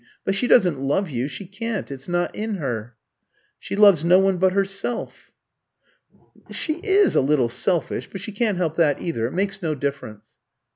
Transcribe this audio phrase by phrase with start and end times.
[0.25, 2.95] but she doesn't love you she can't, it's not in her.
[3.59, 5.31] She loves no one but herself."
[6.49, 9.27] "She is a little selfish, but she can't help that either.
[9.27, 10.25] It makes no difference."